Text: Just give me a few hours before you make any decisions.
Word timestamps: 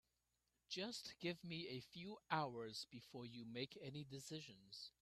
Just 0.67 1.13
give 1.19 1.43
me 1.43 1.67
a 1.67 1.79
few 1.79 2.17
hours 2.31 2.87
before 2.89 3.23
you 3.27 3.45
make 3.45 3.77
any 3.83 4.03
decisions. 4.03 4.89